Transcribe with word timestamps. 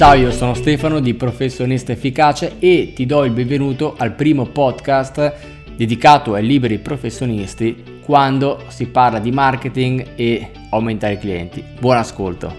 Ciao, 0.00 0.14
io 0.14 0.30
sono 0.30 0.54
Stefano 0.54 0.98
di 0.98 1.12
Professionista 1.12 1.92
Efficace 1.92 2.58
e 2.58 2.94
ti 2.94 3.04
do 3.04 3.22
il 3.24 3.32
benvenuto 3.32 3.96
al 3.98 4.14
primo 4.14 4.46
podcast 4.46 5.34
dedicato 5.76 6.32
ai 6.32 6.46
liberi 6.46 6.78
professionisti 6.78 8.00
quando 8.02 8.64
si 8.68 8.86
parla 8.86 9.18
di 9.18 9.30
marketing 9.30 10.12
e 10.16 10.52
aumentare 10.70 11.12
i 11.12 11.18
clienti. 11.18 11.62
Buon 11.78 11.98
ascolto! 11.98 12.54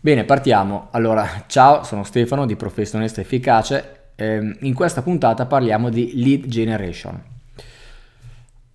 Bene, 0.00 0.24
partiamo. 0.24 0.88
Allora, 0.90 1.44
ciao, 1.46 1.82
sono 1.82 2.04
Stefano 2.04 2.44
di 2.44 2.56
Professionista 2.56 3.22
Efficace. 3.22 4.10
Ehm, 4.16 4.54
in 4.60 4.74
questa 4.74 5.00
puntata 5.00 5.46
parliamo 5.46 5.88
di 5.88 6.12
lead 6.16 6.46
generation. 6.46 7.32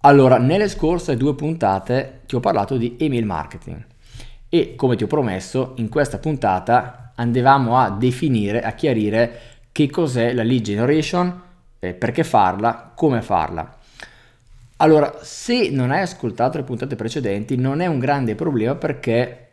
Allora, 0.02 0.38
nelle 0.38 0.70
scorse 0.70 1.18
due 1.18 1.36
puntate 1.36 2.22
ti 2.26 2.36
ho 2.36 2.40
parlato 2.40 2.78
di 2.78 2.96
email 3.00 3.26
marketing 3.26 3.86
e 4.48 4.76
come 4.76 4.96
ti 4.96 5.04
ho 5.04 5.08
promesso, 5.08 5.74
in 5.76 5.90
questa 5.90 6.20
puntata 6.20 7.12
andavamo 7.16 7.78
a 7.78 7.90
definire, 7.90 8.62
a 8.62 8.72
chiarire 8.72 9.40
che 9.74 9.90
cos'è 9.90 10.32
la 10.32 10.44
lead 10.44 10.62
generation, 10.62 11.42
eh, 11.80 11.94
perché 11.94 12.24
farla, 12.24 12.94
come 12.96 13.22
farla. 13.22 13.76
Allora, 14.78 15.18
se 15.22 15.70
non 15.70 15.92
hai 15.92 16.02
ascoltato 16.02 16.58
le 16.58 16.64
puntate 16.64 16.96
precedenti, 16.96 17.58
non 17.58 17.82
è 17.82 17.86
un 17.86 18.00
grande 18.00 18.36
problema 18.36 18.76
perché 18.76 19.48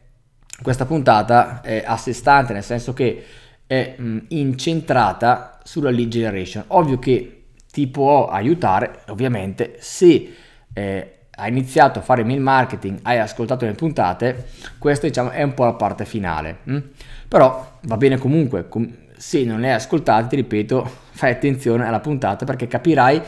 questa 0.63 0.87
puntata 0.87 1.60
è 1.60 1.83
a 1.85 1.97
sé 1.97 2.13
stante, 2.13 2.52
nel 2.52 2.63
senso 2.63 2.93
che 2.93 3.24
è 3.66 3.97
mh, 3.99 4.19
incentrata 4.29 5.59
sulla 5.65 5.91
lead 5.91 6.09
generation. 6.09 6.63
Ovvio 6.69 7.01
che 7.01 7.36
ti 7.77 7.89
può 7.89 8.27
aiutare, 8.29 9.01
ovviamente, 9.09 9.77
se 9.80 10.35
eh, 10.73 11.12
hai 11.30 11.51
iniziato 11.51 11.99
a 11.99 12.02
fare 12.02 12.25
mail 12.25 12.41
marketing, 12.41 13.01
hai 13.02 13.19
ascoltato 13.19 13.66
le 13.66 13.73
puntate, 13.73 14.46
questa 14.79 15.07
diciamo 15.07 15.29
è 15.29 15.43
un 15.43 15.52
po' 15.52 15.65
la 15.65 15.74
parte 15.74 16.07
finale. 16.07 16.60
Hm? 16.65 16.79
Però 17.29 17.79
va 17.82 17.97
bene 17.99 18.16
comunque, 18.16 18.66
com- 18.66 18.91
se 19.19 19.45
non 19.45 19.60
le 19.60 19.69
hai 19.69 19.74
ascoltate, 19.74 20.29
ti 20.29 20.37
ripeto, 20.37 20.91
fai 21.13 21.32
attenzione 21.32 21.87
alla 21.87 22.01
puntata 22.01 22.47
perché 22.47 22.66
capirai 22.66 23.21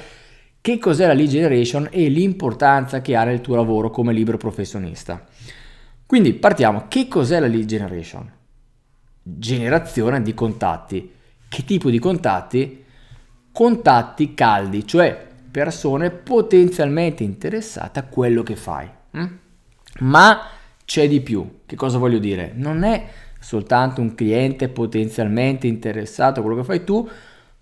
che 0.62 0.78
cos'è 0.78 1.06
la 1.06 1.12
lead 1.12 1.28
generation 1.28 1.86
e 1.91 2.08
l'importanza 2.08 3.02
che 3.02 3.16
ha 3.16 3.24
nel 3.24 3.42
tuo 3.42 3.54
lavoro 3.54 3.91
come 3.91 4.14
libero 4.14 4.38
professionista. 4.38 5.26
Quindi 6.06 6.32
partiamo, 6.32 6.86
che 6.88 7.06
cos'è 7.06 7.38
la 7.38 7.46
lead 7.46 7.66
generation? 7.66 8.32
Generazione 9.22 10.22
di 10.22 10.32
contatti. 10.32 11.12
Che 11.46 11.64
tipo 11.66 11.91
di 11.91 11.98
contatti? 11.98 12.86
Contatti 13.58 14.34
caldi, 14.34 14.86
cioè 14.86 15.26
persone 15.50 16.10
potenzialmente 16.10 17.24
interessate 17.24 17.98
a 17.98 18.04
quello 18.04 18.44
che 18.44 18.54
fai. 18.54 18.88
Hm? 19.10 19.26
Ma 19.98 20.42
c'è 20.84 21.08
di 21.08 21.20
più. 21.20 21.62
Che 21.66 21.74
cosa 21.74 21.98
voglio 21.98 22.20
dire? 22.20 22.52
Non 22.54 22.84
è 22.84 23.08
soltanto 23.40 24.00
un 24.00 24.14
cliente 24.14 24.68
potenzialmente 24.68 25.66
interessato 25.66 26.38
a 26.38 26.42
quello 26.44 26.58
che 26.58 26.64
fai 26.64 26.84
tu, 26.84 27.08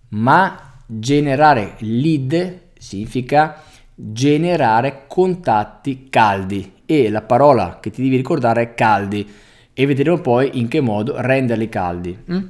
ma 0.09 0.75
generare 0.85 1.77
lead 1.79 2.61
significa 2.77 3.63
generare 3.95 5.05
contatti 5.07 6.11
caldi 6.11 6.75
e 6.85 7.09
la 7.09 7.23
parola 7.23 7.79
che 7.81 7.89
ti 7.89 8.03
devi 8.03 8.17
ricordare 8.17 8.61
è 8.61 8.75
caldi 8.75 9.27
e 9.73 9.87
vedremo 9.87 10.19
poi 10.19 10.59
in 10.59 10.69
che 10.69 10.83
modo 10.83 11.19
renderli 11.19 11.71
caldi. 11.71 12.19
Hm? 12.27 12.49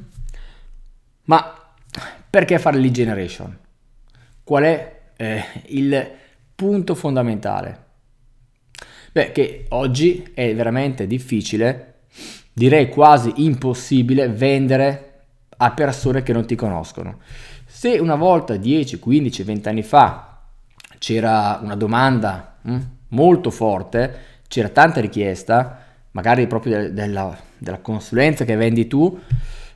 Ma 1.27 1.56
perché 2.37 2.59
fare 2.59 2.77
lead 2.77 2.93
generation? 2.93 3.59
Qual 4.45 4.63
è 4.63 5.01
eh, 5.17 5.43
il 5.69 6.11
punto 6.55 6.95
fondamentale? 6.95 7.85
Beh, 9.11 9.33
che 9.33 9.65
oggi 9.71 10.33
è 10.35 10.55
veramente 10.55 11.07
difficile, 11.07 12.01
direi 12.53 12.91
quasi 12.91 13.33
impossibile, 13.37 14.29
vendere 14.29 15.23
a 15.57 15.71
persone 15.71 16.23
che 16.23 16.35
non 16.35 16.45
ti 16.45 16.57
conoscono. 16.57 17.21
Se 17.65 17.99
una 17.99 18.17
volta, 18.17 18.57
10, 18.57 18.99
15, 18.99 19.43
20 19.43 19.69
anni 19.71 19.83
fa, 19.83 20.43
c'era 20.99 21.59
una 21.63 21.75
domanda 21.75 22.59
hm, 22.61 22.81
molto 23.09 23.51
forte, 23.51 24.15
c'era 24.47 24.69
tanta 24.69 25.01
richiesta, 25.01 25.87
magari 26.11 26.47
proprio 26.47 26.93
della, 26.93 27.35
della 27.57 27.79
consulenza 27.79 28.45
che 28.45 28.57
vendi 28.57 28.87
tu, 28.87 29.19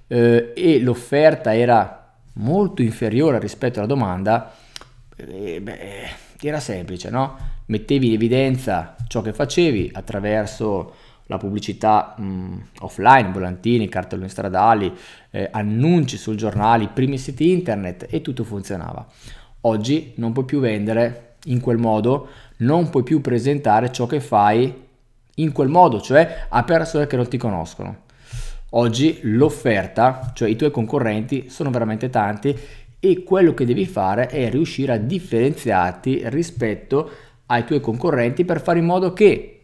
eh, 0.09 0.53
e 0.55 0.79
l'offerta 0.81 1.57
era 1.57 2.00
molto 2.35 2.83
inferiore 2.83 3.39
rispetto 3.39 3.79
alla 3.79 3.89
domanda, 3.89 4.55
eh, 5.17 5.61
beh, 5.61 5.79
era 6.41 6.61
semplice, 6.61 7.11
no? 7.11 7.37
Mettevi 7.67 8.09
in 8.09 8.13
evidenza 8.15 8.97
ciò 9.07 9.21
che 9.21 9.33
facevi 9.33 9.91
attraverso 9.93 10.95
la 11.27 11.37
pubblicità 11.39 12.15
mh, 12.17 12.57
offline, 12.81 13.31
volantini, 13.31 13.89
cartelloni 13.89 14.29
stradali, 14.29 14.93
eh, 15.31 15.49
annunci 15.53 16.17
sul 16.17 16.37
giornale, 16.37 16.89
primi 16.89 17.19
siti 17.19 17.53
internet 17.53 18.07
e 18.11 18.21
tutto 18.21 18.43
funzionava. 18.43 19.07
Oggi 19.63 20.15
non 20.17 20.33
puoi 20.33 20.45
più 20.45 20.59
vendere 20.59 21.37
in 21.45 21.61
quel 21.61 21.79
modo, 21.79 22.29
non 22.59 22.91
puoi 22.91 23.05
più 23.05 23.21
presentare 23.21 23.93
ciò 23.93 24.07
che 24.07 24.21
fai 24.21 24.89
in 25.37 25.53
quel 25.53 25.69
modo, 25.69 26.01
cioè 26.01 26.47
a 26.49 26.65
persone 26.65 27.07
che 27.07 27.17
non 27.17 27.29
ti 27.29 27.37
conoscono. 27.37 28.09
Oggi 28.71 29.19
l'offerta, 29.23 30.31
cioè 30.35 30.49
i 30.49 30.57
tuoi 30.57 30.71
concorrenti, 30.71 31.49
sono 31.49 31.71
veramente 31.71 32.09
tanti 32.09 32.57
e 33.01 33.23
quello 33.23 33.55
che 33.55 33.65
devi 33.65 33.87
fare 33.87 34.27
è 34.27 34.49
riuscire 34.51 34.93
a 34.93 34.99
differenziarti 34.99 36.23
rispetto 36.27 37.11
ai 37.47 37.65
tuoi 37.65 37.81
concorrenti 37.81 38.45
per 38.45 38.63
fare 38.63 38.79
in 38.79 38.85
modo 38.85 39.13
che 39.13 39.57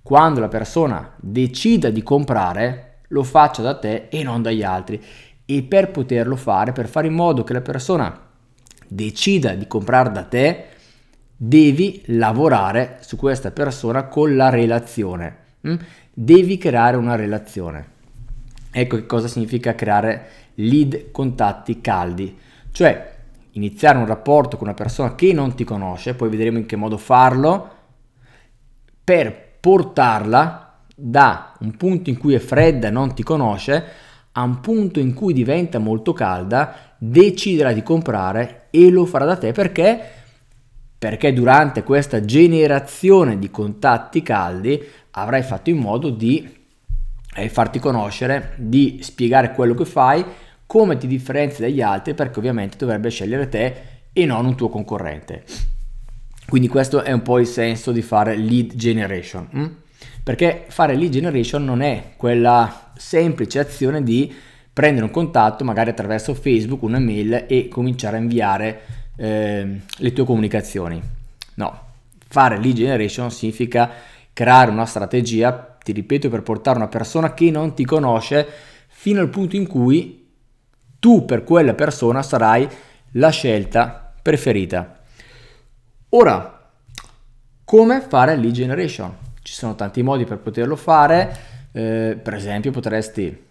quando 0.00 0.38
la 0.38 0.48
persona 0.48 1.14
decida 1.16 1.90
di 1.90 2.02
comprare 2.02 2.98
lo 3.08 3.24
faccia 3.24 3.62
da 3.62 3.76
te 3.76 4.06
e 4.08 4.22
non 4.22 4.42
dagli 4.42 4.62
altri 4.62 5.02
e 5.44 5.62
per 5.62 5.90
poterlo 5.90 6.36
fare, 6.36 6.72
per 6.72 6.86
fare 6.86 7.08
in 7.08 7.14
modo 7.14 7.42
che 7.42 7.52
la 7.52 7.60
persona 7.60 8.16
decida 8.86 9.54
di 9.54 9.66
comprare 9.66 10.12
da 10.12 10.22
te, 10.22 10.64
devi 11.36 12.02
lavorare 12.06 12.98
su 13.00 13.16
questa 13.16 13.50
persona 13.50 14.04
con 14.04 14.36
la 14.36 14.50
relazione. 14.50 15.36
Mm? 15.66 15.76
Devi 16.12 16.56
creare 16.58 16.96
una 16.96 17.16
relazione. 17.16 17.94
Ecco 18.70 18.96
che 18.96 19.06
cosa 19.06 19.28
significa 19.28 19.74
creare 19.74 20.28
lead 20.54 21.10
contatti 21.10 21.80
caldi, 21.80 22.36
cioè 22.72 23.14
iniziare 23.52 23.98
un 23.98 24.06
rapporto 24.06 24.56
con 24.56 24.66
una 24.66 24.76
persona 24.76 25.14
che 25.14 25.32
non 25.32 25.54
ti 25.54 25.64
conosce, 25.64 26.14
poi 26.14 26.28
vedremo 26.28 26.58
in 26.58 26.66
che 26.66 26.76
modo 26.76 26.98
farlo, 26.98 27.70
per 29.02 29.58
portarla 29.60 30.80
da 30.94 31.54
un 31.60 31.76
punto 31.76 32.10
in 32.10 32.18
cui 32.18 32.34
è 32.34 32.38
fredda 32.38 32.88
e 32.88 32.90
non 32.90 33.14
ti 33.14 33.22
conosce 33.22 33.84
a 34.32 34.42
un 34.42 34.60
punto 34.60 35.00
in 35.00 35.14
cui 35.14 35.32
diventa 35.32 35.78
molto 35.78 36.12
calda, 36.12 36.94
deciderà 36.98 37.72
di 37.72 37.82
comprare 37.82 38.66
e 38.70 38.90
lo 38.90 39.06
farà 39.06 39.24
da 39.24 39.36
te. 39.36 39.52
Perché? 39.52 39.98
Perché 40.98 41.32
durante 41.32 41.82
questa 41.82 42.24
generazione 42.24 43.38
di 43.38 43.50
contatti 43.50 44.22
caldi 44.22 44.82
avrai 45.12 45.42
fatto 45.42 45.70
in 45.70 45.78
modo 45.78 46.10
di 46.10 46.64
e 47.36 47.48
farti 47.48 47.78
conoscere, 47.78 48.54
di 48.56 49.00
spiegare 49.02 49.52
quello 49.52 49.74
che 49.74 49.84
fai, 49.84 50.24
come 50.66 50.96
ti 50.96 51.06
differenzi 51.06 51.60
dagli 51.60 51.80
altri, 51.80 52.14
perché 52.14 52.38
ovviamente 52.38 52.76
dovrebbe 52.76 53.10
scegliere 53.10 53.48
te 53.48 53.74
e 54.12 54.24
non 54.24 54.46
un 54.46 54.56
tuo 54.56 54.68
concorrente. 54.68 55.44
Quindi 56.48 56.68
questo 56.68 57.02
è 57.02 57.12
un 57.12 57.22
po' 57.22 57.38
il 57.38 57.46
senso 57.46 57.92
di 57.92 58.02
fare 58.02 58.36
lead 58.36 58.74
generation. 58.74 59.48
Hm? 59.50 59.66
Perché 60.22 60.64
fare 60.68 60.94
lead 60.94 61.10
generation 61.10 61.64
non 61.64 61.82
è 61.82 62.12
quella 62.16 62.92
semplice 62.96 63.58
azione 63.58 64.02
di 64.02 64.34
prendere 64.72 65.06
un 65.06 65.10
contatto 65.10 65.64
magari 65.64 65.90
attraverso 65.90 66.34
Facebook, 66.34 66.82
un'email 66.82 67.44
e 67.48 67.68
cominciare 67.68 68.16
a 68.16 68.20
inviare 68.20 68.80
eh, 69.16 69.80
le 69.96 70.12
tue 70.12 70.24
comunicazioni. 70.24 71.00
No, 71.54 71.80
fare 72.28 72.58
lead 72.58 72.74
generation 72.74 73.30
significa 73.30 73.90
creare 74.32 74.70
una 74.70 74.84
strategia 74.84 75.75
ti 75.86 75.92
ripeto, 75.92 76.28
per 76.28 76.42
portare 76.42 76.78
una 76.78 76.88
persona 76.88 77.32
che 77.32 77.48
non 77.52 77.72
ti 77.72 77.84
conosce 77.84 78.44
fino 78.88 79.20
al 79.20 79.28
punto 79.28 79.54
in 79.54 79.68
cui 79.68 80.26
tu 80.98 81.24
per 81.24 81.44
quella 81.44 81.74
persona 81.74 82.24
sarai 82.24 82.68
la 83.12 83.30
scelta 83.30 84.12
preferita. 84.20 84.98
Ora, 86.08 86.70
come 87.64 88.00
fare 88.00 88.34
lead 88.34 88.52
generation? 88.52 89.14
Ci 89.42 89.52
sono 89.52 89.76
tanti 89.76 90.02
modi 90.02 90.24
per 90.24 90.38
poterlo 90.38 90.74
fare, 90.74 91.36
eh, 91.70 92.18
per 92.20 92.34
esempio 92.34 92.72
potresti 92.72 93.44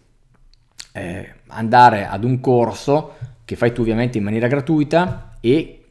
eh, 0.92 1.34
andare 1.48 2.06
ad 2.06 2.26
un 2.26 2.42
corso 2.42 3.16
che 3.46 3.56
fai 3.56 3.72
tu 3.72 3.80
ovviamente 3.80 4.18
in 4.18 4.26
maniera 4.26 4.48
gratuita 4.48 5.38
e 5.40 5.86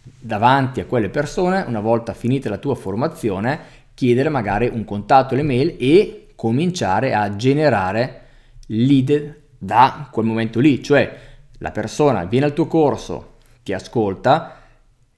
davanti 0.00 0.78
a 0.78 0.86
quelle 0.86 1.08
persone, 1.08 1.64
una 1.66 1.80
volta 1.80 2.14
finita 2.14 2.48
la 2.48 2.58
tua 2.58 2.76
formazione, 2.76 3.84
chiedere 3.96 4.28
magari 4.28 4.68
un 4.68 4.84
contatto, 4.84 5.34
l'email 5.34 5.76
e 5.78 6.28
cominciare 6.36 7.14
a 7.14 7.34
generare 7.34 8.24
lead 8.66 9.36
da 9.58 10.08
quel 10.12 10.26
momento 10.26 10.60
lì, 10.60 10.82
cioè 10.82 11.18
la 11.58 11.70
persona 11.70 12.24
viene 12.26 12.44
al 12.44 12.52
tuo 12.52 12.66
corso, 12.66 13.36
ti 13.62 13.72
ascolta 13.72 14.60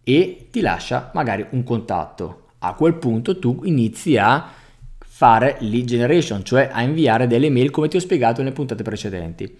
e 0.05 0.47
ti 0.53 0.61
lascia 0.61 1.11
magari 1.13 1.45
un 1.51 1.65
contatto. 1.65 2.45
a 2.61 2.75
quel 2.75 2.95
punto 2.95 3.39
tu 3.39 3.61
inizi 3.65 4.17
a 4.17 4.51
fare 4.99 5.57
lead 5.61 5.85
generation, 5.85 6.45
cioè 6.45 6.71
a 6.73 6.83
inviare 6.83 7.29
delle 7.29 7.51
mail 7.51 7.71
come 7.71 7.89
ti 7.89 7.97
ho 7.97 8.01
spiegato 8.01 8.41
nelle 8.41 8.55
puntate 8.55 8.83
precedenti. 8.83 9.59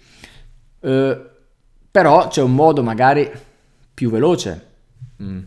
Eh, 0.81 1.29
però 1.91 2.27
c'è 2.27 2.41
un 2.41 2.53
modo 2.53 2.83
magari 2.83 3.29
più 3.93 4.09
veloce, 4.09 4.67
mm, 5.21 5.39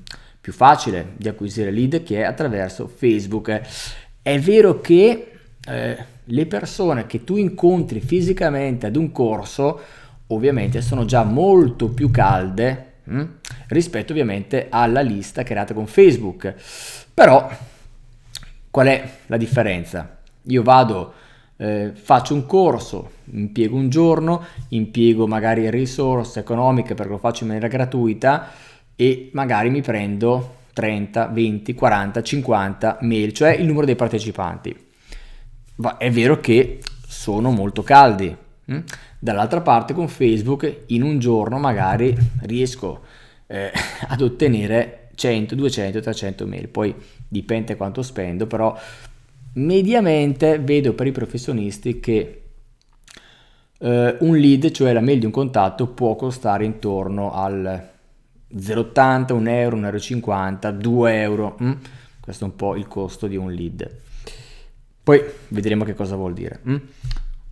più 0.42 0.52
facile 0.52 1.12
di 1.16 1.28
acquisire 1.28 1.70
lead 1.70 2.02
che 2.02 2.18
è 2.18 2.24
attraverso 2.24 2.88
Facebook. 2.88 3.60
È 4.20 4.38
vero 4.40 4.80
che 4.80 5.30
eh, 5.64 6.04
le 6.24 6.46
persone 6.46 7.06
che 7.06 7.22
tu 7.22 7.36
incontri 7.36 8.00
fisicamente 8.00 8.86
ad 8.86 8.96
un 8.96 9.12
corso 9.12 9.80
ovviamente 10.26 10.80
sono 10.80 11.04
già 11.04 11.22
molto 11.22 11.90
più 11.90 12.10
calde 12.10 12.94
mh, 13.04 13.16
mm, 13.16 13.24
rispetto 13.68 14.10
ovviamente 14.10 14.66
alla 14.68 15.00
lista 15.00 15.44
creata 15.44 15.74
con 15.74 15.86
Facebook. 15.86 16.54
Però 17.14 17.48
qual 18.68 18.86
è 18.88 19.10
la 19.26 19.36
differenza? 19.36 20.18
Io 20.46 20.62
vado 20.64 21.12
eh, 21.56 21.92
faccio 21.94 22.34
un 22.34 22.46
corso, 22.46 23.12
impiego 23.26 23.76
un 23.76 23.88
giorno, 23.88 24.44
impiego 24.70 25.28
magari 25.28 25.70
risorse 25.70 26.40
economiche 26.40 26.94
perché 26.94 27.12
lo 27.12 27.18
faccio 27.18 27.44
in 27.44 27.50
maniera 27.50 27.68
gratuita 27.68 28.70
e 29.02 29.30
magari 29.32 29.68
mi 29.68 29.80
prendo 29.80 30.58
30, 30.74 31.26
20, 31.26 31.74
40, 31.74 32.22
50 32.22 32.98
mail, 33.00 33.32
cioè 33.32 33.50
il 33.50 33.66
numero 33.66 33.84
dei 33.84 33.96
partecipanti. 33.96 34.76
Ma 35.76 35.96
è 35.96 36.08
vero 36.12 36.38
che 36.38 36.78
sono 37.04 37.50
molto 37.50 37.82
caldi. 37.82 38.34
Hm? 38.66 38.78
Dall'altra 39.18 39.60
parte 39.60 39.92
con 39.92 40.06
Facebook 40.06 40.84
in 40.86 41.02
un 41.02 41.18
giorno 41.18 41.58
magari 41.58 42.16
riesco 42.42 43.02
eh, 43.48 43.72
ad 44.06 44.20
ottenere 44.20 45.08
100, 45.16 45.56
200, 45.56 46.00
300 46.00 46.46
mail, 46.46 46.68
poi 46.68 46.94
dipende 47.26 47.74
quanto 47.74 48.02
spendo, 48.02 48.46
però 48.46 48.78
mediamente 49.54 50.60
vedo 50.60 50.92
per 50.92 51.08
i 51.08 51.12
professionisti 51.12 51.98
che 51.98 52.42
eh, 53.78 54.16
un 54.20 54.36
lead, 54.36 54.70
cioè 54.70 54.92
la 54.92 55.00
mail 55.00 55.18
di 55.18 55.26
un 55.26 55.32
contatto, 55.32 55.88
può 55.88 56.14
costare 56.14 56.64
intorno 56.64 57.32
al 57.34 57.90
0,80, 58.56 59.32
1 59.32 59.50
euro, 59.50 59.76
1,50 59.76 60.58
euro, 60.64 60.76
2 60.78 61.20
euro. 61.20 61.56
Mm? 61.62 61.72
Questo 62.20 62.44
è 62.44 62.48
un 62.48 62.56
po' 62.56 62.76
il 62.76 62.86
costo 62.86 63.26
di 63.26 63.36
un 63.36 63.52
lead. 63.52 63.90
Poi 65.02 65.22
vedremo 65.48 65.84
che 65.84 65.94
cosa 65.94 66.16
vuol 66.16 66.32
dire. 66.32 66.60
Mm? 66.68 66.76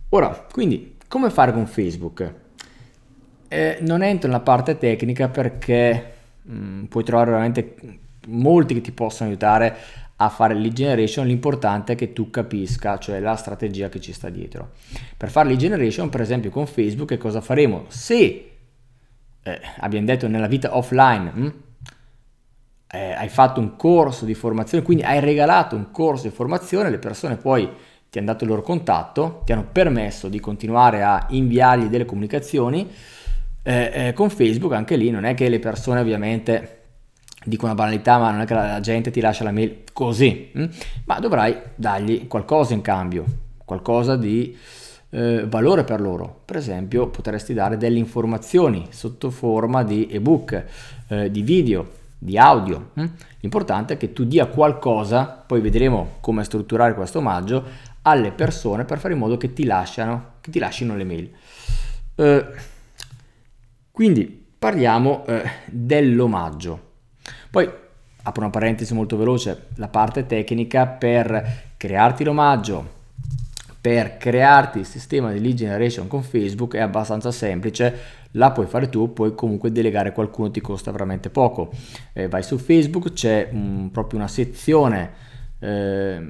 Ora, 0.09 0.47
quindi, 0.51 0.95
come 1.07 1.29
fare 1.29 1.51
con 1.51 1.67
Facebook? 1.67 2.33
Eh, 3.47 3.79
non 3.81 4.01
entro 4.01 4.29
nella 4.29 4.41
parte 4.41 4.77
tecnica 4.77 5.27
perché 5.27 6.13
mm, 6.49 6.85
puoi 6.85 7.03
trovare 7.03 7.31
veramente 7.31 7.75
molti 8.27 8.75
che 8.75 8.81
ti 8.81 8.91
possono 8.91 9.29
aiutare 9.29 9.75
a 10.23 10.29
fare 10.29 10.53
lead 10.53 10.73
generation, 10.73 11.25
l'importante 11.25 11.93
è 11.93 11.95
che 11.95 12.13
tu 12.13 12.29
capisca, 12.29 12.99
cioè 12.99 13.19
la 13.19 13.35
strategia 13.35 13.89
che 13.89 13.99
ci 13.99 14.13
sta 14.13 14.29
dietro. 14.29 14.73
Per 15.17 15.31
fare 15.31 15.47
lead 15.47 15.59
generation, 15.59 16.09
per 16.09 16.21
esempio 16.21 16.51
con 16.51 16.67
Facebook, 16.67 17.09
che 17.09 17.17
cosa 17.17 17.41
faremo? 17.41 17.85
Se 17.87 18.50
eh, 19.43 19.61
abbiamo 19.79 20.05
detto 20.05 20.27
nella 20.27 20.47
vita 20.47 20.75
offline, 20.77 21.31
hm, 21.33 21.53
eh, 22.93 23.13
hai 23.13 23.29
fatto 23.29 23.59
un 23.59 23.75
corso 23.75 24.25
di 24.25 24.33
formazione, 24.33 24.83
quindi 24.83 25.03
hai 25.03 25.19
regalato 25.19 25.75
un 25.75 25.91
corso 25.91 26.27
di 26.27 26.33
formazione, 26.33 26.89
le 26.89 26.99
persone 26.99 27.37
poi 27.37 27.69
ti 28.09 28.17
hanno 28.17 28.27
dato 28.27 28.43
il 28.43 28.49
loro 28.49 28.61
contatto, 28.61 29.41
ti 29.45 29.53
hanno 29.53 29.67
permesso 29.71 30.27
di 30.27 30.39
continuare 30.39 31.01
a 31.01 31.27
inviargli 31.29 31.85
delle 31.85 32.05
comunicazioni. 32.05 32.89
Eh, 33.63 34.07
eh 34.07 34.13
con 34.13 34.29
Facebook 34.29 34.73
anche 34.73 34.97
lì 34.97 35.09
non 35.11 35.23
è 35.23 35.33
che 35.33 35.47
le 35.47 35.59
persone 35.59 36.01
ovviamente 36.01 36.79
dico 37.45 37.65
una 37.65 37.75
banalità, 37.75 38.17
ma 38.17 38.31
non 38.31 38.41
è 38.41 38.45
che 38.45 38.53
la 38.53 38.79
gente 38.81 39.11
ti 39.11 39.21
lascia 39.21 39.43
la 39.43 39.51
mail 39.51 39.83
così, 39.93 40.51
hm? 40.53 40.65
ma 41.05 41.19
dovrai 41.19 41.57
dargli 41.75 42.27
qualcosa 42.27 42.73
in 42.73 42.81
cambio, 42.81 43.25
qualcosa 43.65 44.15
di 44.15 44.55
eh, 45.11 45.45
valore 45.47 45.83
per 45.83 46.01
loro. 46.01 46.41
Per 46.43 46.55
esempio, 46.55 47.07
potresti 47.07 47.53
dare 47.53 47.77
delle 47.77 47.99
informazioni 47.99 48.87
sotto 48.89 49.29
forma 49.29 49.83
di 49.83 50.07
ebook, 50.09 50.65
eh, 51.07 51.31
di 51.31 51.41
video, 51.41 51.89
di 52.17 52.37
audio. 52.37 52.91
Hm? 52.93 53.05
L'importante 53.41 53.93
è 53.93 53.97
che 53.97 54.13
tu 54.13 54.25
dia 54.25 54.47
qualcosa, 54.47 55.25
poi 55.25 55.61
vedremo 55.61 56.17
come 56.21 56.43
strutturare 56.43 56.93
questo 56.93 57.19
omaggio, 57.19 57.89
alle 58.03 58.31
persone 58.31 58.85
per 58.85 58.99
fare 58.99 59.13
in 59.13 59.19
modo 59.19 59.37
che 59.37 59.53
ti 59.53 59.65
lasciano, 59.65 60.33
che 60.41 60.51
ti 60.51 60.59
lasciano 60.59 60.95
le 60.95 61.03
mail. 61.03 61.31
Eh, 62.15 62.45
quindi 63.91 64.45
parliamo 64.57 65.25
eh, 65.25 65.43
dell'omaggio. 65.67 66.89
Poi 67.49 67.69
apro 68.23 68.41
una 68.41 68.51
parentesi 68.51 68.93
molto 68.93 69.17
veloce, 69.17 69.67
la 69.75 69.87
parte 69.87 70.25
tecnica 70.25 70.85
per 70.85 71.73
crearti 71.77 72.23
l'omaggio, 72.23 72.99
per 73.81 74.17
crearti 74.17 74.77
il 74.77 74.85
sistema 74.85 75.31
di 75.31 75.41
lead 75.41 75.55
generation 75.55 76.07
con 76.07 76.21
Facebook 76.21 76.75
è 76.75 76.79
abbastanza 76.79 77.31
semplice, 77.31 78.19
la 78.33 78.51
puoi 78.51 78.67
fare 78.67 78.89
tu, 78.89 79.11
puoi 79.11 79.33
comunque 79.33 79.71
delegare 79.71 80.13
qualcuno, 80.13 80.51
ti 80.51 80.61
costa 80.61 80.91
veramente 80.91 81.31
poco. 81.31 81.71
Eh, 82.13 82.27
vai 82.27 82.43
su 82.43 82.59
Facebook, 82.59 83.11
c'è 83.11 83.49
un, 83.51 83.89
proprio 83.91 84.19
una 84.19 84.27
sezione, 84.27 85.11
eh, 85.57 86.21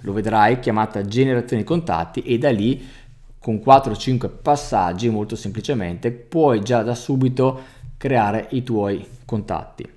lo 0.00 0.12
vedrai, 0.12 0.58
chiamata 0.58 1.04
generazione 1.04 1.62
contatti 1.62 2.22
e 2.22 2.38
da 2.38 2.50
lì 2.50 2.84
con 3.38 3.62
4-5 3.64 4.28
passaggi 4.42 5.08
molto 5.08 5.36
semplicemente 5.36 6.10
puoi 6.10 6.60
già 6.60 6.82
da 6.82 6.94
subito 6.94 7.60
creare 7.96 8.48
i 8.50 8.64
tuoi 8.64 9.06
contatti. 9.24 9.88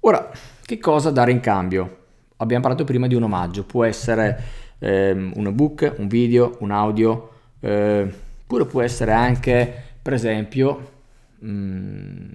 Ora, 0.00 0.30
che 0.64 0.78
cosa 0.78 1.10
dare 1.10 1.32
in 1.32 1.40
cambio? 1.40 1.98
Abbiamo 2.36 2.62
parlato 2.62 2.84
prima 2.84 3.06
di 3.06 3.14
un 3.14 3.24
omaggio, 3.24 3.64
può 3.64 3.84
essere 3.84 4.62
ehm, 4.78 5.32
un 5.36 5.46
ebook, 5.46 5.94
un 5.98 6.08
video, 6.08 6.56
un 6.60 6.70
audio, 6.70 7.30
eh, 7.60 8.12
oppure 8.42 8.66
può 8.66 8.82
essere 8.82 9.12
anche, 9.12 9.72
per 10.00 10.12
esempio, 10.12 10.92
mh, 11.38 11.48
mm, 11.48 12.28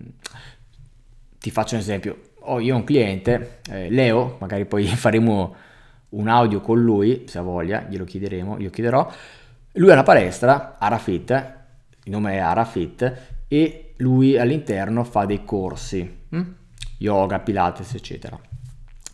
ti 1.40 1.52
faccio 1.52 1.76
un 1.76 1.82
esempio, 1.82 2.18
ho 2.42 2.60
io 2.60 2.74
ho 2.76 2.78
un 2.78 2.84
cliente, 2.84 3.60
eh, 3.70 3.90
Leo, 3.90 4.38
magari 4.40 4.66
poi 4.66 4.86
faremo 4.96 5.56
un 6.10 6.28
audio 6.28 6.62
con 6.62 6.82
lui, 6.82 7.26
se 7.28 7.38
ha 7.38 7.42
voglia, 7.42 7.86
glielo 7.90 8.06
chiederemo, 8.06 8.58
io 8.60 8.70
chiederò, 8.70 9.12
lui 9.74 9.90
ha 9.90 9.94
una 9.94 10.04
palestra, 10.04 10.78
Arafit, 10.80 11.54
il 12.04 12.12
nome 12.12 12.34
è 12.34 12.38
Arafit, 12.38 13.28
e 13.48 13.94
lui 13.98 14.38
all'interno 14.38 15.04
fa 15.04 15.26
dei 15.26 15.44
corsi. 15.44 16.18
Hm? 16.30 16.58
yoga, 17.00 17.40
pilates, 17.40 17.94
eccetera. 17.94 18.40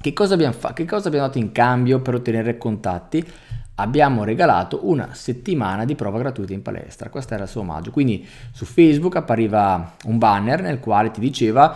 Che 0.06 0.13
cosa 0.13 0.36
abbiamo 0.36 0.54
fatto? 0.54 0.75
Che 0.75 0.86
cosa 0.86 1.08
abbiamo 1.08 1.25
dato 1.25 1.39
in 1.39 1.51
cambio 1.51 2.00
per 2.00 2.13
ottenere 2.13 2.60
contatti? 2.60 3.25
Abbiamo 3.74 4.24
regalato 4.24 4.82
una 4.84 5.15
settimana 5.15 5.84
di 5.84 5.96
prova 5.96 6.20
gratuita 6.20 6.53
in 6.53 6.62
palestra. 6.62 7.10
Questo 7.10 7.34
era 7.34 7.46
il 7.46 7.50
suo 7.50 7.62
omaggio. 7.62 7.89
Quindi 7.89 8.24
su 8.51 8.65
Facebook 8.65 9.15
appariva 9.15 9.96
un 10.03 10.20
banner 10.20 10.62
nel 10.62 10.79
quale 10.79 11.10
ti 11.10 11.20
diceva 11.20 11.75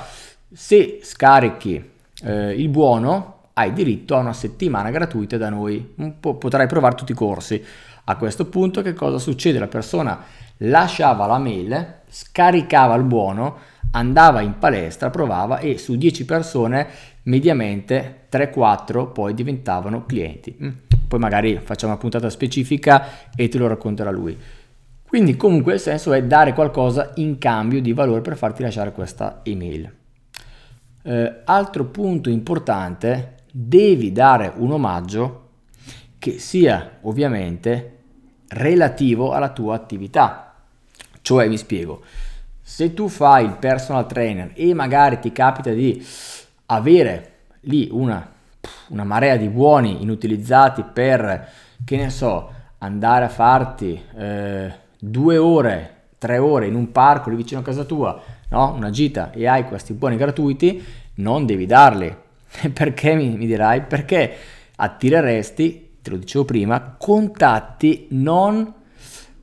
se 0.54 1.00
scarichi 1.02 1.84
eh, 2.22 2.54
il 2.54 2.70
buono 2.70 3.46
hai 3.54 3.74
diritto 3.74 4.16
a 4.16 4.20
una 4.20 4.34
settimana 4.34 4.92
gratuita 4.92 5.36
da 5.38 5.50
noi. 5.50 5.96
potrai 6.20 6.68
provare 6.68 6.94
tutti 6.94 7.14
i 7.14 7.16
corsi. 7.16 7.60
A 8.04 8.16
questo 8.16 8.46
punto 8.46 8.84
che 8.84 8.94
cosa 8.94 9.18
succede? 9.18 9.58
La 9.58 9.66
persona 9.66 10.20
lasciava 10.58 11.26
la 11.26 11.40
mail, 11.40 12.02
scaricava 12.08 12.94
il 12.94 13.06
buono, 13.06 13.58
andava 13.92 14.42
in 14.42 14.60
palestra, 14.60 15.10
provava 15.10 15.58
e 15.58 15.80
su 15.80 15.96
10 15.96 16.26
persone 16.26 16.88
mediamente 17.30 18.26
3-4 18.30 19.12
poi 19.12 19.34
diventavano 19.34 20.06
clienti. 20.06 20.58
Mm. 20.62 20.70
Poi 21.08 21.20
magari 21.20 21.60
facciamo 21.64 21.94
una 21.94 22.02
puntata 22.02 22.30
specifica 22.30 23.30
e 23.36 23.48
te 23.48 23.58
lo 23.58 23.68
racconterà 23.68 24.12
lui. 24.12 24.38
Quindi 25.08 25.36
comunque 25.38 25.76
il 25.76 25.80
senso 25.80 26.14
è 26.14 26.24
dare 26.24 26.54
qualcosa 26.54 27.12
in 27.16 27.38
cambio 27.38 27.82
di 27.82 27.94
valore 27.94 28.22
per 28.22 28.38
farti 28.38 28.62
lasciare 28.62 28.92
questa 28.92 29.40
email. 29.44 29.92
Eh, 31.02 31.42
altro 31.46 31.86
punto 31.86 32.30
importante, 32.30 33.38
devi 33.52 34.12
dare 34.12 34.52
un 34.56 34.72
omaggio 34.72 35.48
che 36.20 36.38
sia 36.38 36.98
ovviamente 37.02 37.98
relativo 38.50 39.32
alla 39.32 39.50
tua 39.50 39.76
attività. 39.76 40.54
Cioè, 41.22 41.50
vi 41.50 41.58
spiego, 41.58 42.04
se 42.62 42.94
tu 42.94 43.08
fai 43.08 43.46
il 43.46 43.58
personal 43.58 44.06
trainer 44.06 44.52
e 44.54 44.74
magari 44.76 45.20
ti 45.20 45.32
capita 45.32 45.72
di 45.72 46.06
avere 46.72 47.32
lì 47.62 47.90
una, 47.92 48.28
una 48.88 49.04
marea 49.04 49.36
di 49.36 49.48
buoni 49.48 50.02
inutilizzati 50.02 50.84
per, 50.84 51.50
che 51.84 51.96
ne 51.98 52.10
so, 52.10 52.52
andare 52.80 53.26
a 53.26 53.30
farti 53.30 54.02
eh, 54.16 54.74
due 55.00 55.38
ore, 55.38 55.96
tre 56.18 56.38
ore 56.38 56.68
in 56.68 56.76
un 56.76 56.92
parco 56.92 57.30
lì 57.30 57.36
vicino 57.36 57.62
a 57.62 57.64
casa 57.64 57.84
tua, 57.84 58.22
no? 58.50 58.74
una 58.74 58.90
gita 58.90 59.32
e 59.32 59.48
hai 59.48 59.66
questi 59.66 59.94
buoni 59.94 60.16
gratuiti, 60.16 60.84
non 61.16 61.46
devi 61.46 61.66
darli. 61.66 62.16
Perché 62.74 63.16
mi, 63.16 63.30
mi 63.36 63.46
dirai? 63.46 63.82
Perché 63.82 64.36
attireresti, 64.76 65.98
te 66.02 66.10
lo 66.10 66.18
dicevo 66.18 66.46
prima, 66.46 66.96
contatti 66.98 68.08
non 68.12 68.74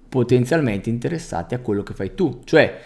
potenzialmente 0.08 0.88
interessati 0.88 1.54
a 1.54 1.58
quello 1.58 1.82
che 1.82 1.94
fai 1.94 2.14
tu. 2.14 2.40
Cioè, 2.44 2.80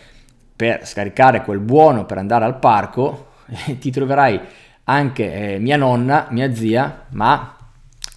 per 0.57 0.87
scaricare 0.87 1.43
quel 1.43 1.61
buono 1.61 2.05
per 2.07 2.19
andare 2.19 2.45
al 2.45 2.59
parco, 2.59 3.29
ti 3.79 3.91
troverai 3.91 4.41
anche 4.85 5.55
eh, 5.55 5.59
mia 5.59 5.77
nonna, 5.77 6.27
mia 6.31 6.55
zia, 6.55 7.07
ma 7.11 7.57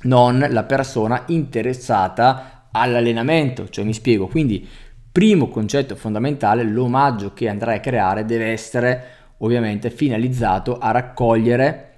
non 0.04 0.46
la 0.50 0.64
persona 0.64 1.24
interessata 1.28 2.68
all'allenamento, 2.72 3.70
cioè 3.70 3.86
mi 3.86 3.94
spiego, 3.94 4.28
quindi 4.28 4.68
primo 5.12 5.48
concetto 5.48 5.96
fondamentale, 5.96 6.64
l'omaggio 6.64 7.34
che 7.34 7.48
andrai 7.48 7.78
a 7.78 7.82
creare 7.82 8.26
deve 8.26 8.48
essere 8.48 9.04
ovviamente 9.38 9.92
finalizzato 9.92 10.80
a 10.80 10.92
raccogliere 10.92 11.92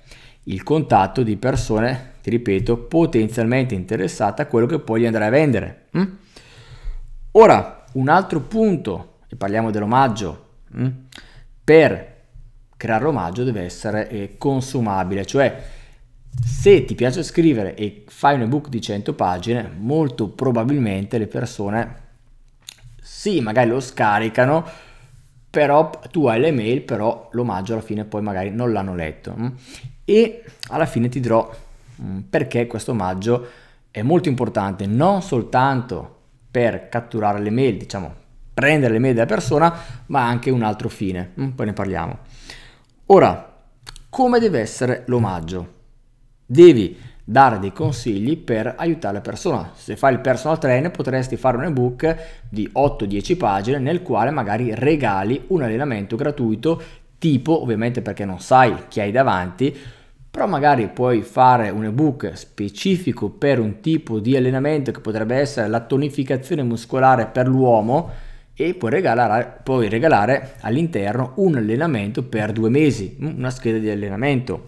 il 0.44 0.64
contatto 0.64 1.24
di 1.24 1.38
persone, 1.38 2.14
ti 2.22 2.30
ripeto, 2.30 2.78
potenzialmente 2.78 3.74
interessate 3.74 4.42
a 4.42 4.48
quello 4.48 4.66
che 4.66 4.80
poi 4.80 5.02
gli 5.02 5.06
andrai 5.06 5.28
a 5.28 5.32
vendere. 5.32 5.86
Hm? 5.92 6.04
Ora, 7.32 7.86
un 7.94 8.10
altro 8.10 8.42
punto, 8.42 9.20
e 9.30 9.36
parliamo 9.36 9.72
dell'omaggio, 9.72 10.48
hm? 10.74 10.88
per 11.64 12.15
creare 12.86 13.04
l'omaggio 13.04 13.44
deve 13.44 13.64
essere 13.64 14.08
eh, 14.10 14.36
consumabile, 14.38 15.26
cioè 15.26 15.64
se 16.44 16.86
ti 16.86 16.94
piace 16.94 17.24
scrivere 17.24 17.76
e 17.76 18.04
fai 18.08 18.36
un 18.36 18.42
ebook 18.42 18.70
di 18.70 18.80
100 18.80 19.14
pagine, 19.14 19.70
molto 19.76 20.30
probabilmente 20.30 21.18
le 21.18 21.28
persone 21.28 22.04
sì, 23.02 23.40
magari 23.42 23.70
lo 23.70 23.80
scaricano, 23.80 24.64
però 25.50 25.90
tu 26.12 26.28
hai 26.28 26.40
le 26.40 26.52
mail, 26.52 26.82
però 26.82 27.30
l'omaggio 27.32 27.74
alla 27.74 27.82
fine 27.82 28.04
poi 28.04 28.22
magari 28.22 28.52
non 28.52 28.72
l'hanno 28.72 28.94
letto. 28.94 29.34
Hm? 29.36 29.52
E 30.04 30.44
alla 30.70 30.86
fine 30.86 31.10
ti 31.10 31.20
dirò 31.20 31.52
hm, 31.96 32.22
perché 32.30 32.68
questo 32.68 32.92
omaggio 32.92 33.48
è 33.90 34.02
molto 34.02 34.30
importante, 34.30 34.86
non 34.86 35.22
soltanto 35.22 36.18
per 36.52 36.90
catturare 36.90 37.40
le 37.40 37.50
mail, 37.50 37.78
diciamo, 37.78 38.14
prendere 38.54 38.94
le 38.94 39.00
mail 39.00 39.14
della 39.14 39.26
persona, 39.26 39.74
ma 40.08 40.28
anche 40.28 40.52
un 40.52 40.62
altro 40.62 40.90
fine. 40.90 41.32
Hm? 41.36 41.50
Poi 41.50 41.66
ne 41.66 41.74
parliamo. 41.74 42.18
Ora, 43.10 43.54
come 44.10 44.40
deve 44.40 44.60
essere 44.62 45.04
l'omaggio? 45.06 45.74
Devi 46.44 46.98
dare 47.24 47.60
dei 47.60 47.72
consigli 47.72 48.36
per 48.36 48.74
aiutare 48.76 49.14
la 49.14 49.22
persona. 49.22 49.70
Se 49.76 49.96
fai 49.96 50.14
il 50.14 50.22
personal 50.22 50.58
trainer 50.58 50.90
potresti 50.90 51.38
fare 51.38 51.58
un 51.58 51.66
ebook 51.66 52.16
di 52.50 52.68
8-10 52.74 53.38
pagine 53.38 53.78
nel 53.78 54.02
quale 54.02 54.32
magari 54.32 54.74
regali 54.74 55.44
un 55.50 55.62
allenamento 55.62 56.16
gratuito 56.16 56.82
tipo, 57.20 57.62
ovviamente 57.62 58.02
perché 58.02 58.26
non 58.26 58.40
sai 58.40 58.88
chi 58.88 59.02
hai 59.02 59.12
davanti, 59.12 59.78
però 60.32 60.48
magari 60.48 60.88
puoi 60.88 61.22
fare 61.22 61.70
un 61.70 61.84
ebook 61.84 62.32
specifico 62.34 63.30
per 63.30 63.60
un 63.60 63.82
tipo 63.82 64.20
di 64.20 64.36
allenamento 64.36 64.90
che 64.90 65.00
potrebbe 65.00 65.36
essere 65.36 65.68
la 65.68 65.82
tonificazione 65.82 66.64
muscolare 66.64 67.28
per 67.28 67.48
l'uomo 67.48 68.10
e 68.56 68.74
puoi 68.74 68.90
regalare, 68.90 69.60
puoi 69.64 69.90
regalare 69.90 70.56
all'interno 70.62 71.34
un 71.36 71.58
allenamento 71.58 72.24
per 72.24 72.54
due 72.54 72.70
mesi, 72.70 73.18
una 73.20 73.50
scheda 73.50 73.78
di 73.78 73.90
allenamento. 73.90 74.66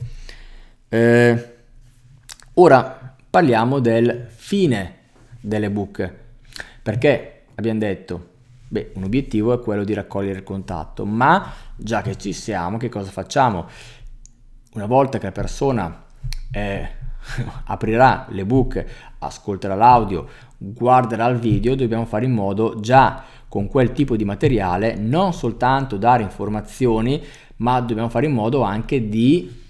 Eh, 0.90 1.56
ora 2.56 3.16
parliamo 3.30 3.80
del 3.80 4.28
fine 4.30 4.96
dell'ebook, 5.40 6.14
perché 6.84 7.44
abbiamo 7.56 7.80
detto, 7.80 8.30
beh, 8.68 8.92
un 8.96 9.04
obiettivo 9.04 9.54
è 9.54 9.60
quello 9.62 9.86
di 9.86 9.94
raccogliere 9.94 10.40
il 10.40 10.44
contatto, 10.44 11.06
ma 11.06 11.54
già 11.76 12.02
che 12.02 12.18
ci 12.18 12.34
siamo, 12.34 12.78
che 12.78 12.90
cosa 12.90 13.10
facciamo? 13.10 13.68
Una 14.74 14.86
volta 14.86 15.18
che 15.18 15.26
la 15.26 15.32
persona 15.32 16.04
eh, 16.52 16.90
aprirà 17.66 18.26
l'ebook, 18.30 18.84
ascolterà 19.20 19.76
l'audio, 19.76 20.28
guarderà 20.58 21.28
il 21.28 21.38
video, 21.38 21.76
dobbiamo 21.76 22.06
fare 22.06 22.26
in 22.26 22.34
modo 22.34 22.80
già 22.80 23.24
con 23.48 23.68
quel 23.68 23.92
tipo 23.92 24.16
di 24.16 24.26
materiale 24.26 24.96
non 24.96 25.34
soltanto 25.34 25.98
dare 25.98 26.24
informazioni, 26.24 27.22
ma 27.58 27.80
dobbiamo 27.80 28.10
fare 28.10 28.26
in 28.26 28.34
modo 28.34 28.62
anche 28.62 29.08
di 29.08 29.66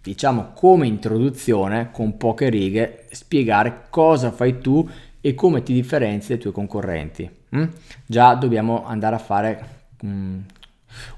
diciamo 0.00 0.52
come 0.54 0.86
introduzione 0.86 1.90
con 1.92 2.16
poche 2.16 2.48
righe 2.48 3.06
spiegare 3.10 3.86
cosa 3.90 4.30
fai 4.30 4.60
tu 4.60 4.88
e 5.20 5.34
come 5.34 5.62
ti 5.62 5.72
differenzi 5.72 6.28
dai 6.28 6.38
tuoi 6.38 6.52
concorrenti. 6.52 7.28
Mm? 7.56 7.64
Già 8.06 8.34
dobbiamo 8.34 8.86
andare 8.86 9.16
a 9.16 9.18
fare 9.18 9.68
mm, 10.06 10.38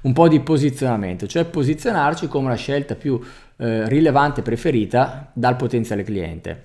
un 0.01 0.13
po' 0.13 0.27
di 0.27 0.39
posizionamento, 0.41 1.27
cioè 1.27 1.45
posizionarci 1.45 2.27
come 2.27 2.49
la 2.49 2.55
scelta 2.55 2.95
più 2.95 3.19
eh, 3.57 3.87
rilevante 3.87 4.41
preferita 4.41 5.29
dal 5.33 5.55
potenziale 5.55 6.03
cliente 6.03 6.63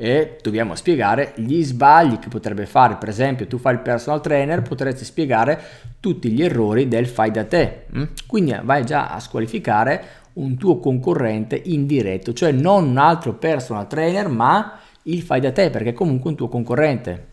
e 0.00 0.38
dobbiamo 0.40 0.76
spiegare 0.76 1.32
gli 1.34 1.60
sbagli 1.64 2.20
che 2.20 2.28
potrebbe 2.28 2.66
fare. 2.66 2.94
Per 2.94 3.08
esempio, 3.08 3.48
tu 3.48 3.58
fai 3.58 3.74
il 3.74 3.80
personal 3.80 4.22
trainer, 4.22 4.62
potresti 4.62 5.04
spiegare 5.04 5.60
tutti 5.98 6.30
gli 6.30 6.40
errori 6.40 6.86
del 6.86 7.08
fai 7.08 7.32
da 7.32 7.44
te. 7.44 7.86
Mm? 7.96 8.04
Quindi 8.28 8.56
vai 8.62 8.84
già 8.84 9.08
a 9.08 9.18
squalificare 9.18 10.04
un 10.34 10.56
tuo 10.56 10.78
concorrente 10.78 11.60
indiretto, 11.64 12.32
cioè 12.32 12.52
non 12.52 12.90
un 12.90 12.96
altro 12.96 13.34
personal 13.34 13.88
trainer, 13.88 14.28
ma 14.28 14.78
il 15.02 15.20
fai 15.20 15.40
da 15.40 15.50
te, 15.50 15.68
perché 15.70 15.88
è 15.88 15.94
comunque 15.94 16.30
un 16.30 16.36
tuo 16.36 16.46
concorrente. 16.46 17.26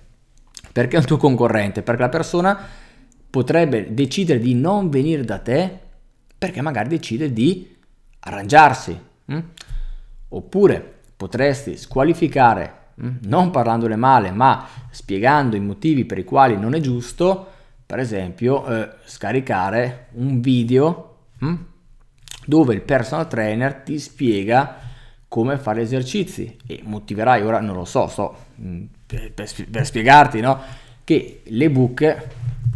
Perché 0.71 0.95
è 0.95 0.99
un 0.99 1.05
tuo 1.05 1.17
concorrente? 1.17 1.83
Perché 1.83 2.01
la 2.01 2.09
persona 2.09 2.59
potrebbe 3.29 3.93
decidere 3.93 4.39
di 4.39 4.55
non 4.55 4.89
venire 4.89 5.23
da 5.23 5.37
te 5.37 5.79
perché 6.35 6.61
magari 6.61 6.89
decide 6.89 7.31
di 7.31 7.77
arrangiarsi. 8.21 8.99
Mm? 9.31 9.39
Oppure 10.29 10.94
potresti 11.15 11.77
squalificare, 11.77 12.73
mm, 13.01 13.15
non 13.23 13.51
parlandone 13.51 13.95
male, 13.95 14.31
ma 14.31 14.67
spiegando 14.89 15.55
i 15.55 15.61
motivi 15.61 16.05
per 16.05 16.17
i 16.17 16.23
quali 16.23 16.57
non 16.57 16.73
è 16.73 16.79
giusto, 16.79 17.51
per 17.85 17.99
esempio, 17.99 18.65
eh, 18.65 18.89
scaricare 19.05 20.07
un 20.13 20.41
video 20.41 21.17
mh, 21.37 21.47
mm, 21.47 21.55
dove 22.45 22.73
il 22.73 22.81
personal 22.81 23.27
trainer 23.27 23.75
ti 23.75 23.99
spiega 23.99 24.79
come 25.27 25.57
fare 25.57 25.81
esercizi 25.81 26.57
e 26.65 26.81
motiverai, 26.83 27.41
ora 27.43 27.59
non 27.59 27.75
lo 27.75 27.85
so, 27.85 28.07
so 28.07 28.35
mm, 28.61 28.83
per, 29.05 29.31
per, 29.33 29.49
per 29.69 29.85
spiegarti 29.85 30.39
no? 30.39 30.59
che 31.03 31.41
l'ebook 31.45 32.27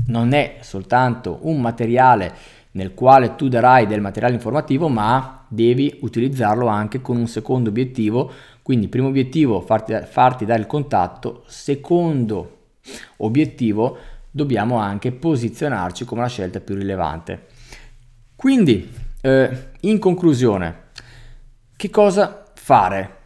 non 0.08 0.34
è 0.34 0.58
soltanto 0.62 1.40
un 1.44 1.62
materiale 1.62 2.34
nel 2.72 2.94
quale 2.94 3.36
tu 3.36 3.48
darai 3.48 3.88
del 3.88 4.02
materiale 4.02 4.34
informativo, 4.34 4.90
ma 4.90 5.39
devi 5.50 5.98
utilizzarlo 6.02 6.68
anche 6.68 7.02
con 7.02 7.18
un 7.18 7.28
secondo 7.28 7.70
obiettivo. 7.70 8.32
Quindi, 8.62 8.88
primo 8.88 9.08
obiettivo, 9.08 9.60
farti, 9.62 9.94
farti 10.10 10.46
dare 10.46 10.62
il 10.62 10.68
contatto. 10.68 11.44
Secondo 11.48 12.58
obiettivo, 13.18 13.98
dobbiamo 14.32 14.78
anche 14.78 15.12
posizionarci 15.12 16.06
come 16.06 16.22
la 16.22 16.28
scelta 16.28 16.60
più 16.60 16.76
rilevante. 16.76 17.48
Quindi, 18.36 18.90
eh, 19.22 19.68
in 19.82 20.00
conclusione, 20.00 20.88
che 21.76 21.90
cosa 21.90 22.46
fare? 22.54 23.18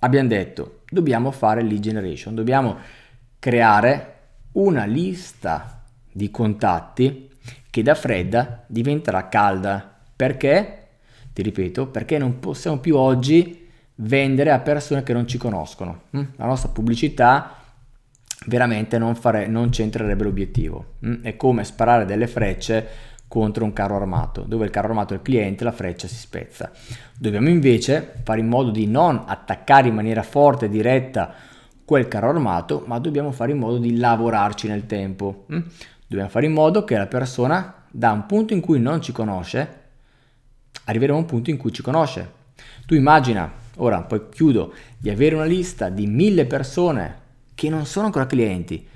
Abbiamo 0.00 0.28
detto, 0.28 0.80
dobbiamo 0.88 1.30
fare 1.30 1.62
lead 1.62 1.80
generation, 1.80 2.34
dobbiamo 2.34 2.76
creare 3.38 4.12
una 4.52 4.84
lista 4.84 5.82
di 6.12 6.30
contatti 6.30 7.30
che 7.70 7.82
da 7.82 7.94
fredda 7.94 8.64
diventerà 8.68 9.28
calda. 9.28 10.00
Perché? 10.14 10.83
Ti 11.34 11.42
ripeto, 11.42 11.88
perché 11.88 12.16
non 12.16 12.38
possiamo 12.38 12.78
più 12.78 12.96
oggi 12.96 13.68
vendere 13.96 14.52
a 14.52 14.60
persone 14.60 15.02
che 15.02 15.12
non 15.12 15.26
ci 15.26 15.36
conoscono. 15.36 16.04
Mm? 16.16 16.22
La 16.36 16.46
nostra 16.46 16.70
pubblicità 16.70 17.56
veramente 18.46 18.98
non, 18.98 19.16
fare, 19.16 19.48
non 19.48 19.72
centrerebbe 19.72 20.22
l'obiettivo. 20.22 20.94
Mm? 21.04 21.22
È 21.22 21.36
come 21.36 21.64
sparare 21.64 22.04
delle 22.04 22.28
frecce 22.28 22.86
contro 23.26 23.64
un 23.64 23.72
carro 23.72 23.96
armato, 23.96 24.42
dove 24.42 24.64
il 24.64 24.70
carro 24.70 24.88
armato 24.88 25.12
è 25.12 25.16
il 25.16 25.22
cliente, 25.22 25.64
la 25.64 25.72
freccia 25.72 26.06
si 26.06 26.14
spezza. 26.14 26.70
Dobbiamo 27.18 27.48
invece 27.48 28.14
fare 28.22 28.38
in 28.38 28.46
modo 28.46 28.70
di 28.70 28.86
non 28.86 29.24
attaccare 29.26 29.88
in 29.88 29.94
maniera 29.94 30.22
forte 30.22 30.66
e 30.66 30.68
diretta 30.68 31.34
quel 31.84 32.06
carro 32.06 32.28
armato, 32.28 32.84
ma 32.86 33.00
dobbiamo 33.00 33.32
fare 33.32 33.50
in 33.50 33.58
modo 33.58 33.78
di 33.78 33.96
lavorarci 33.96 34.68
nel 34.68 34.86
tempo. 34.86 35.46
Mm? 35.52 35.60
Dobbiamo 36.06 36.30
fare 36.30 36.46
in 36.46 36.52
modo 36.52 36.84
che 36.84 36.96
la 36.96 37.06
persona 37.06 37.74
da 37.90 38.12
un 38.12 38.26
punto 38.26 38.52
in 38.52 38.60
cui 38.60 38.78
non 38.78 39.00
ci 39.00 39.10
conosce, 39.10 39.82
arriveremo 40.84 41.18
a 41.18 41.20
un 41.20 41.26
punto 41.26 41.50
in 41.50 41.56
cui 41.56 41.72
ci 41.72 41.82
conosce. 41.82 42.42
Tu 42.86 42.94
immagina, 42.94 43.50
ora 43.76 44.02
poi 44.02 44.28
chiudo, 44.30 44.72
di 44.98 45.10
avere 45.10 45.34
una 45.34 45.44
lista 45.44 45.88
di 45.88 46.06
mille 46.06 46.46
persone 46.46 47.22
che 47.54 47.68
non 47.68 47.86
sono 47.86 48.06
ancora 48.06 48.26
clienti, 48.26 48.86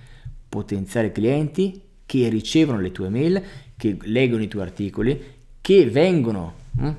potenziali 0.48 1.12
clienti 1.12 1.82
che 2.04 2.28
ricevono 2.28 2.80
le 2.80 2.92
tue 2.92 3.08
mail, 3.08 3.42
che 3.76 3.96
leggono 4.02 4.42
i 4.42 4.48
tuoi 4.48 4.62
articoli, 4.62 5.36
che 5.60 5.86
vengono 5.90 6.54
hm, 6.78 6.94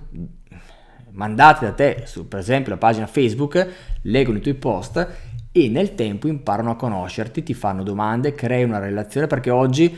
mandati 1.12 1.66
da 1.66 1.72
te 1.72 2.04
su 2.06 2.28
per 2.28 2.40
esempio 2.40 2.72
la 2.72 2.78
pagina 2.78 3.08
Facebook, 3.08 3.68
leggono 4.04 4.38
i 4.38 4.42
tuoi 4.42 4.54
post 4.54 5.08
e 5.52 5.68
nel 5.68 5.96
tempo 5.96 6.28
imparano 6.28 6.72
a 6.72 6.76
conoscerti, 6.76 7.44
ti 7.44 7.54
fanno 7.54 7.84
domande, 7.84 8.36
crei 8.36 8.64
una 8.64 8.80
relazione 8.80 9.28
perché 9.28 9.50
oggi 9.50 9.98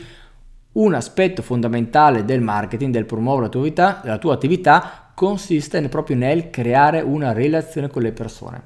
un 0.72 0.94
aspetto 0.94 1.42
fondamentale 1.42 2.24
del 2.24 2.40
marketing, 2.40 2.92
del 2.92 3.04
promuovere 3.04 3.44
la 3.46 3.50
tua, 3.50 3.62
vita, 3.62 4.00
la 4.04 4.18
tua 4.18 4.34
attività, 4.34 5.10
consiste 5.14 5.86
proprio 5.88 6.16
nel 6.16 6.50
creare 6.50 7.00
una 7.00 7.32
relazione 7.32 7.88
con 7.88 8.02
le 8.02 8.12
persone. 8.12 8.62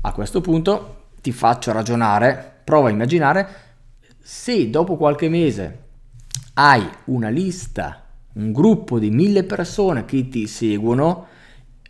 A 0.00 0.12
questo 0.12 0.40
punto 0.40 1.06
ti 1.20 1.32
faccio 1.32 1.72
ragionare, 1.72 2.60
prova 2.64 2.88
a 2.88 2.92
immaginare 2.92 3.48
se 4.18 4.68
dopo 4.68 4.96
qualche 4.96 5.28
mese 5.28 5.86
hai 6.54 6.86
una 7.04 7.28
lista, 7.28 8.02
un 8.34 8.52
gruppo 8.52 8.98
di 8.98 9.10
mille 9.10 9.44
persone 9.44 10.04
che 10.04 10.28
ti 10.28 10.46
seguono, 10.46 11.26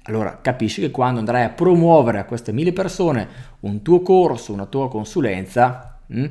allora 0.02 0.38
capisci 0.40 0.80
che 0.80 0.90
quando 0.90 1.18
andrai 1.18 1.44
a 1.44 1.50
promuovere 1.50 2.18
a 2.18 2.24
queste 2.24 2.52
mille 2.52 2.72
persone 2.72 3.28
un 3.60 3.82
tuo 3.82 4.00
corso, 4.02 4.52
una 4.52 4.66
tua 4.66 4.88
consulenza, 4.88 5.98
mh, 6.06 6.24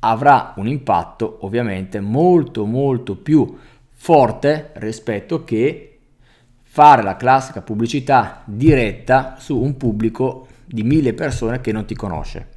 avrà 0.00 0.52
un 0.56 0.68
impatto 0.68 1.38
ovviamente 1.40 2.00
molto 2.00 2.64
molto 2.64 3.16
più 3.16 3.56
forte 3.92 4.70
rispetto 4.74 5.42
che 5.44 5.98
fare 6.62 7.02
la 7.02 7.16
classica 7.16 7.62
pubblicità 7.62 8.42
diretta 8.44 9.36
su 9.38 9.58
un 9.58 9.76
pubblico 9.76 10.46
di 10.64 10.82
mille 10.82 11.14
persone 11.14 11.60
che 11.60 11.72
non 11.72 11.84
ti 11.84 11.94
conosce. 11.94 12.56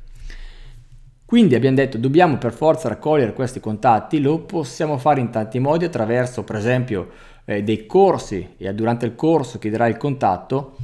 Quindi 1.26 1.56
abbiamo 1.56 1.78
detto 1.78 1.98
dobbiamo 1.98 2.38
per 2.38 2.52
forza 2.52 2.90
raccogliere 2.90 3.34
questi 3.34 3.60
contatti, 3.60 4.20
lo 4.20 4.40
possiamo 4.40 4.98
fare 4.98 5.22
in 5.22 5.30
tanti 5.30 5.60
modi 5.60 5.86
attraverso 5.86 6.44
per 6.44 6.58
esempio 6.58 7.10
eh, 7.46 7.64
dei 7.64 7.86
corsi 7.86 8.56
e 8.58 8.74
durante 8.74 9.06
il 9.06 9.16
corso 9.16 9.58
chiederai 9.58 9.92
il 9.92 9.98
contatto 9.98 10.76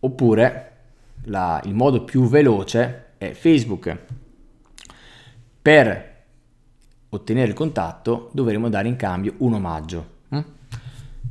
oppure 0.00 0.72
la, 1.24 1.60
il 1.64 1.74
modo 1.74 2.04
più 2.04 2.28
veloce 2.28 3.06
è 3.16 3.32
Facebook. 3.32 3.98
Per 5.62 6.08
ottenere 7.10 7.48
il 7.48 7.54
contatto 7.54 8.30
dovremo 8.32 8.68
dare 8.68 8.88
in 8.88 8.96
cambio 8.96 9.34
un 9.38 9.54
omaggio 9.54 10.06
hm? 10.28 10.40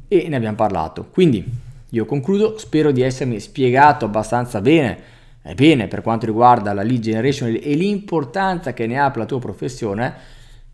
e 0.07 0.27
ne 0.27 0.35
abbiamo 0.35 0.55
parlato. 0.55 1.07
Quindi 1.09 1.43
io 1.89 2.05
concludo, 2.05 2.57
spero 2.57 2.91
di 2.91 3.01
essermi 3.01 3.39
spiegato 3.39 4.05
abbastanza 4.05 4.61
bene, 4.61 4.99
bene 5.55 5.87
per 5.87 6.01
quanto 6.01 6.27
riguarda 6.27 6.73
la 6.73 6.83
lead 6.83 7.01
generation 7.01 7.57
e 7.59 7.73
l'importanza 7.73 8.73
che 8.73 8.85
ne 8.85 8.99
ha 8.99 9.09
per 9.09 9.19
la 9.21 9.25
tua 9.25 9.39
professione 9.39 10.13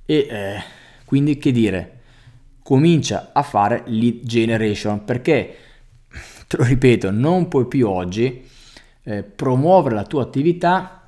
e 0.05 0.27
eh, 0.29 0.63
quindi 1.05 1.37
che 1.37 1.51
dire, 1.51 1.99
comincia 2.61 3.29
a 3.31 3.43
fare 3.43 3.83
lead 3.85 4.23
generation 4.23 5.05
perché, 5.05 5.55
te 6.47 6.57
lo 6.57 6.63
ripeto, 6.63 7.11
non 7.11 7.47
puoi 7.47 7.67
più 7.67 7.87
oggi 7.87 8.43
eh, 9.03 9.23
promuovere 9.23 9.95
la 9.95 10.03
tua 10.03 10.23
attività 10.23 11.04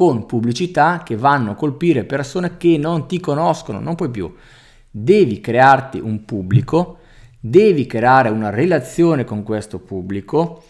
con 0.00 0.24
pubblicità 0.24 1.02
che 1.04 1.14
vanno 1.14 1.50
a 1.50 1.54
colpire 1.54 2.04
persone 2.04 2.56
che 2.56 2.78
non 2.78 3.06
ti 3.06 3.20
conoscono, 3.20 3.80
non 3.80 3.96
puoi 3.96 4.08
più. 4.08 4.34
Devi 4.90 5.42
crearti 5.42 5.98
un 5.98 6.24
pubblico, 6.24 7.00
devi 7.38 7.84
creare 7.84 8.30
una 8.30 8.48
relazione 8.48 9.24
con 9.24 9.42
questo 9.42 9.78
pubblico 9.78 10.62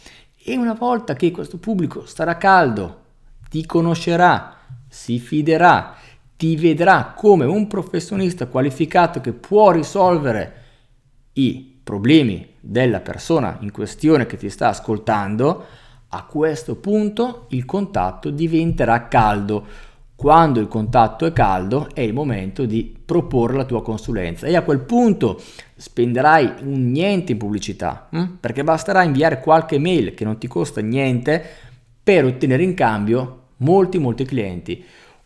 e 0.42 0.56
una 0.56 0.74
volta 0.74 1.14
che 1.14 1.30
questo 1.30 1.58
pubblico 1.58 2.06
starà 2.06 2.38
caldo, 2.38 3.02
ti 3.48 3.64
conoscerà, 3.64 4.56
si 4.88 5.20
fiderà 5.20 5.94
ti 6.36 6.56
vedrà 6.56 7.12
come 7.14 7.44
un 7.44 7.68
professionista 7.68 8.46
qualificato 8.46 9.20
che 9.20 9.32
può 9.32 9.70
risolvere 9.70 10.54
i 11.34 11.78
problemi 11.84 12.54
della 12.58 13.00
persona 13.00 13.58
in 13.60 13.70
questione 13.70 14.26
che 14.26 14.38
ti 14.38 14.50
sta 14.50 14.68
ascoltando, 14.68 15.66
a 16.12 16.24
questo 16.24 16.76
punto 16.76 17.46
il 17.50 17.64
contatto 17.64 18.30
diventerà 18.30 19.08
caldo. 19.08 19.88
Quando 20.14 20.60
il 20.60 20.68
contatto 20.68 21.24
è 21.24 21.32
caldo 21.32 21.88
è 21.94 22.00
il 22.00 22.12
momento 22.12 22.66
di 22.66 22.94
proporre 23.04 23.56
la 23.56 23.64
tua 23.64 23.82
consulenza 23.82 24.46
e 24.46 24.54
a 24.54 24.62
quel 24.62 24.80
punto 24.80 25.40
spenderai 25.76 26.56
un 26.62 26.90
niente 26.90 27.32
in 27.32 27.38
pubblicità, 27.38 28.08
hm? 28.10 28.24
perché 28.38 28.62
basterà 28.62 29.02
inviare 29.02 29.40
qualche 29.40 29.78
mail 29.78 30.12
che 30.12 30.24
non 30.24 30.36
ti 30.36 30.46
costa 30.46 30.82
niente 30.82 31.42
per 32.02 32.24
ottenere 32.26 32.62
in 32.62 32.74
cambio 32.74 33.38
molti 33.58 33.98
molti 33.98 34.24
clienti. 34.24 34.84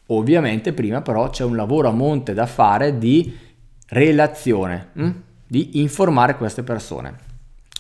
Ovviamente 0.09 0.73
prima 0.73 1.01
però 1.01 1.29
c'è 1.31 1.43
un 1.45 1.57
lavoro 1.57 1.89
a 1.89 1.93
monte 1.93 2.35
da 2.35 2.47
fare 2.47 2.97
di 2.99 3.37
relazione, 3.89 4.91
hm? 4.93 5.11
di 5.47 5.81
informare 5.81 6.37
queste 6.37 6.63
persone. 6.63 7.19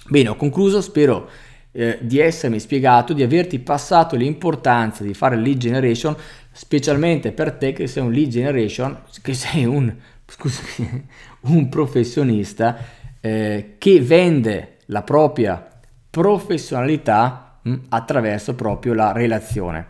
Bene, 0.09 0.31
ho 0.31 0.37
concluso, 0.37 0.81
spero 0.81 1.29
eh, 1.77 1.99
di 2.01 2.21
essermi 2.21 2.61
spiegato, 2.61 3.13
di 3.13 3.25
averti 3.25 3.59
passato 3.59 4.15
l'importanza 4.15 5.03
di 5.03 5.13
fare 5.13 5.37
lead 5.37 5.59
generation, 5.59 6.17
specialmente 6.53 7.33
per 7.33 7.53
te 7.53 7.73
che 7.73 7.89
sei 7.89 8.05
un 8.05 8.13
lead 8.13 8.29
generation, 8.29 9.03
che 9.21 9.35
sei 9.35 9.65
un, 9.65 9.93
scusami, 10.25 11.07
un 11.41 11.69
professionista 11.69 12.77
eh, 13.21 13.75
che 13.79 14.01
vende 14.01 14.77
la 14.87 15.03
propria 15.03 15.69
professionalità 16.09 17.59
hm, 17.63 17.75
attraverso 17.89 18.55
proprio 18.55 18.95
la 18.95 19.11
relazione. 19.11 19.87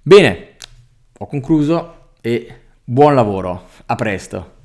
Bene, 0.00 0.56
ho 1.18 1.26
concluso 1.26 2.12
e 2.22 2.54
buon 2.82 3.14
lavoro, 3.14 3.68
a 3.84 3.94
presto. 3.96 4.60